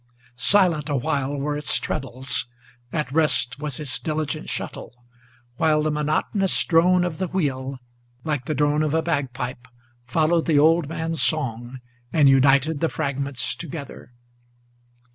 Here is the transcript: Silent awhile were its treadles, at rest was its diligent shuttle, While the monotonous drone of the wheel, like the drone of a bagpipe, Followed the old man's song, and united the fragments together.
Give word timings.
Silent 0.35 0.89
awhile 0.89 1.35
were 1.37 1.55
its 1.55 1.77
treadles, 1.77 2.47
at 2.91 3.11
rest 3.11 3.59
was 3.59 3.79
its 3.79 3.99
diligent 3.99 4.49
shuttle, 4.49 4.91
While 5.57 5.83
the 5.83 5.91
monotonous 5.91 6.63
drone 6.63 7.03
of 7.03 7.19
the 7.19 7.27
wheel, 7.27 7.77
like 8.23 8.45
the 8.45 8.55
drone 8.55 8.81
of 8.81 8.95
a 8.95 9.03
bagpipe, 9.03 9.67
Followed 10.07 10.47
the 10.47 10.57
old 10.57 10.89
man's 10.89 11.21
song, 11.21 11.81
and 12.11 12.27
united 12.27 12.79
the 12.79 12.89
fragments 12.89 13.53
together. 13.55 14.11